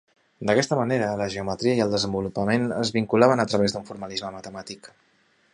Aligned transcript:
D'aquesta 0.49 0.77
manera, 0.79 1.09
la 1.19 1.27
geometria 1.33 1.75
i 1.79 1.83
el 1.85 1.93
desenvolupament 1.97 2.67
es 2.81 2.93
vinculaven 2.97 3.45
a 3.45 3.49
través 3.53 3.77
d'un 3.77 3.89
formalisme 3.91 4.37
matemàtic. 4.41 4.95